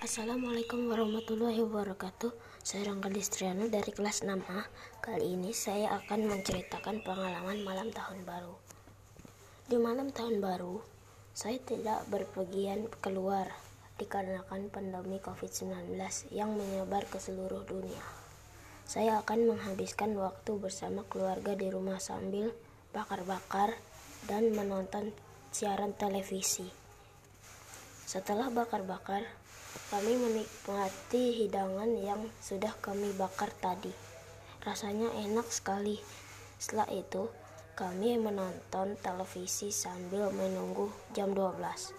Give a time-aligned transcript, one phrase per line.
[0.00, 2.32] Assalamualaikum warahmatullahi wabarakatuh.
[2.64, 4.64] Saya Rangga Distriano dari kelas 6A
[5.04, 8.56] Kali ini saya akan menceritakan pengalaman malam tahun baru.
[9.68, 10.80] Di malam tahun baru
[11.36, 13.52] Saya tidak berpergian keluar
[14.00, 15.92] Dikarenakan pandemi COVID-19
[16.32, 18.00] yang menyebar ke seluruh dunia.
[18.88, 22.56] Saya akan menghabiskan waktu bersama keluarga di rumah sambil
[22.96, 23.76] bakar-bakar
[24.24, 25.12] dan menonton
[25.52, 26.64] siaran televisi.
[28.08, 29.28] Setelah bakar-bakar,
[29.90, 33.90] kami menikmati hidangan yang sudah kami bakar tadi.
[34.62, 35.98] Rasanya enak sekali.
[36.60, 37.26] Setelah itu,
[37.74, 41.96] kami menonton televisi sambil menunggu jam 12.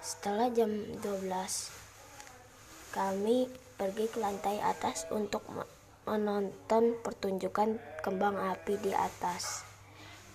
[0.00, 0.72] Setelah jam
[1.04, 1.26] 12,
[2.96, 5.44] kami pergi ke lantai atas untuk
[6.08, 9.68] menonton pertunjukan kembang api di atas.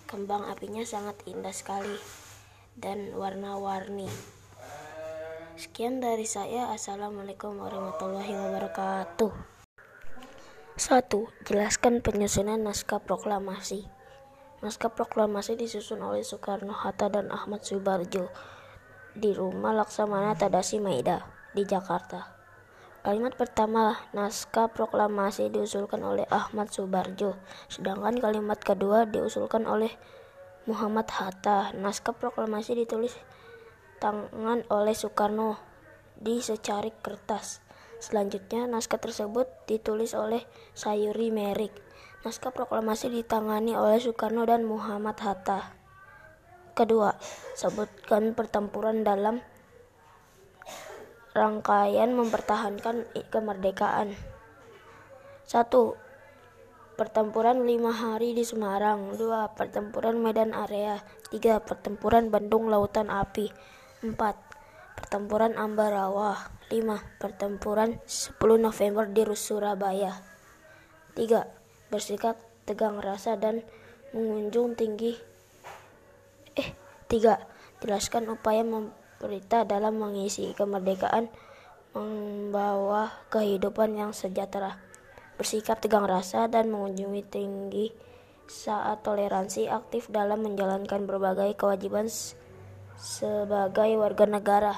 [0.05, 1.95] Kembang apinya sangat indah sekali
[2.77, 4.11] dan warna-warni.
[5.61, 6.73] Sekian dari saya.
[6.73, 9.29] Assalamualaikum warahmatullahi wabarakatuh.
[10.73, 10.81] 1.
[11.45, 13.85] Jelaskan penyusunan naskah proklamasi.
[14.65, 18.33] Naskah proklamasi disusun oleh Soekarno Hatta dan Ahmad Subarjo
[19.13, 22.33] di rumah Laksamana Tadasi Maida di Jakarta.
[23.05, 27.37] Kalimat pertama naskah proklamasi diusulkan oleh Ahmad Subarjo,
[27.69, 29.93] sedangkan kalimat kedua diusulkan oleh
[30.65, 31.69] Muhammad Hatta.
[31.77, 33.13] Naskah proklamasi ditulis
[34.01, 35.61] tangan oleh Soekarno
[36.17, 37.61] di secarik kertas.
[38.01, 40.41] Selanjutnya, naskah tersebut ditulis oleh
[40.73, 41.69] Sayuri Merik.
[42.25, 45.77] Naskah proklamasi ditangani oleh Soekarno dan Muhammad Hatta.
[46.73, 47.13] Kedua,
[47.53, 49.45] sebutkan pertempuran dalam
[51.37, 54.17] rangkaian mempertahankan kemerdekaan.
[55.45, 55.93] Satu,
[56.97, 59.13] pertempuran lima hari di Semarang.
[59.13, 61.05] Dua, pertempuran Medan Area.
[61.29, 63.51] Tiga, pertempuran Bandung Lautan Api.
[64.01, 64.17] 4.
[64.97, 67.21] Pertempuran Ambarawa 5.
[67.21, 70.25] Pertempuran 10 November di Surabaya
[71.13, 71.45] 3.
[71.93, 73.61] Bersikap tegang rasa dan
[74.09, 75.13] mengunjung tinggi
[76.57, 76.73] Eh,
[77.13, 77.45] 3.
[77.85, 78.65] Jelaskan upaya
[79.21, 81.29] pemerintah dalam mengisi kemerdekaan
[81.93, 84.81] membawa kehidupan yang sejahtera
[85.37, 87.93] bersikap tegang rasa dan mengunjungi tinggi
[88.49, 92.09] saat toleransi aktif dalam menjalankan berbagai kewajiban
[93.01, 94.73] sebagai warga negara